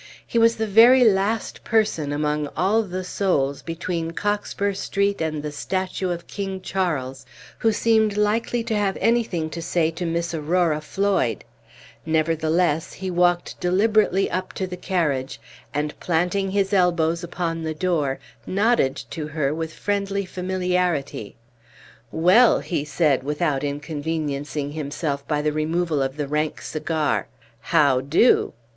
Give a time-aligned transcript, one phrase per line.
[0.25, 5.51] He was the very last person, among all the souls between Cockspur street and the
[5.51, 7.23] statue of King Charles,
[7.59, 11.43] who seemed likely to have anything to say to Miss Aurora Floyd;
[12.03, 15.39] nevertheless, he walked deliberately up to the carriage,
[15.71, 21.35] and, planting his elbows upon the door, nodded to her with friendly familiarity.
[22.11, 27.27] "Well," he said, without inconveniencing himself by the removal of the rank cigar,
[27.59, 28.53] "how do?"